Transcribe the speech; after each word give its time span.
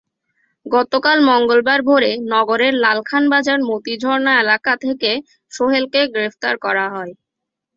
গতকাল 0.65 1.17
মঙ্গলবার 1.29 1.79
ভোরে 1.83 2.11
নগরের 2.31 2.73
লালখান 2.83 3.23
বাজার 3.33 3.59
মতিঝর্ণা 3.69 4.33
এলাকা 4.43 4.73
থেকে 4.83 5.11
সোহেলকে 5.53 6.01
গ্রেপ্তার 6.13 6.55
করা 6.65 6.85
হয়। 6.93 7.13